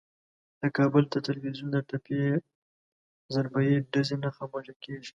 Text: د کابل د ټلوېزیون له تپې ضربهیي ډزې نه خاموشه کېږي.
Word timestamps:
د 0.61 0.63
کابل 0.77 1.03
د 1.09 1.15
ټلوېزیون 1.25 1.69
له 1.73 1.81
تپې 1.89 2.21
ضربهیي 3.33 3.75
ډزې 3.91 4.15
نه 4.23 4.29
خاموشه 4.35 4.73
کېږي. 4.83 5.09